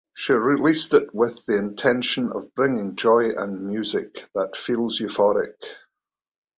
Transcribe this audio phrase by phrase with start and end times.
[0.15, 5.53] She released it with the intention of bringing "joy" and music that "feels euphoric".